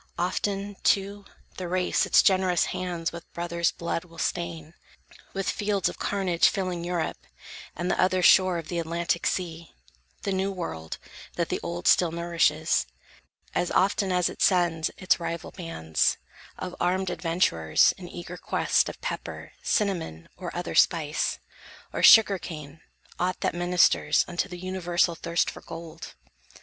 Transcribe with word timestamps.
Often, 0.17 0.77
too, 0.81 1.25
the 1.57 1.67
race 1.67 2.07
Its 2.07 2.23
generous 2.23 2.65
hands 2.73 3.11
with 3.11 3.31
brothers' 3.33 3.71
blood 3.71 4.03
will 4.03 4.17
stain, 4.17 4.73
With 5.33 5.47
fields 5.47 5.89
of 5.89 5.99
carnage 5.99 6.49
filling 6.49 6.83
Europe, 6.83 7.19
and 7.75 7.91
The 7.91 8.01
other 8.01 8.23
shore 8.23 8.57
of 8.57 8.67
the 8.67 8.79
Atlantic 8.79 9.27
sea, 9.27 9.75
The 10.23 10.31
new 10.31 10.51
world, 10.51 10.97
that 11.35 11.49
the 11.49 11.59
old 11.61 11.87
still 11.87 12.11
nourishes, 12.11 12.87
As 13.53 13.69
often 13.69 14.11
as 14.11 14.27
it 14.27 14.41
sends 14.41 14.89
its 14.97 15.19
rival 15.19 15.51
bands 15.51 16.17
Of 16.57 16.73
armed 16.79 17.11
adventurers, 17.11 17.93
in 17.95 18.09
eager 18.09 18.37
quest 18.37 18.89
Of 18.89 18.99
pepper, 19.01 19.51
cinnamon, 19.61 20.29
or 20.35 20.49
other 20.55 20.73
spice, 20.73 21.37
Or 21.93 22.01
sugar 22.01 22.39
cane, 22.39 22.81
aught 23.19 23.41
that 23.41 23.53
ministers 23.53 24.25
Unto 24.27 24.49
the 24.49 24.57
universal 24.57 25.13
thirst 25.13 25.51
for 25.51 25.61
gold. 25.61 26.15